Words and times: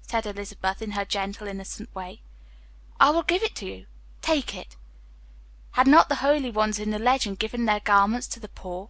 said 0.00 0.24
Elizabeth, 0.24 0.80
in 0.80 0.92
her 0.92 1.04
gentle, 1.04 1.46
innocent 1.46 1.94
way, 1.94 2.22
"I 2.98 3.10
will 3.10 3.22
give 3.22 3.42
it 3.42 3.54
to 3.56 3.66
you. 3.66 3.84
Take 4.22 4.54
it." 4.54 4.76
Had 5.72 5.86
not 5.86 6.08
the 6.08 6.14
holy 6.24 6.50
ones 6.50 6.78
in 6.78 6.90
the 6.90 6.98
legends 6.98 7.36
given 7.36 7.66
their 7.66 7.80
garments 7.80 8.26
to 8.28 8.40
the 8.40 8.48
poor? 8.48 8.88